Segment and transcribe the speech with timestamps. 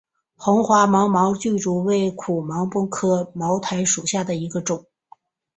[0.35, 4.83] 红花芒毛苣苔为苦苣苔科芒毛苣苔属下的一个种。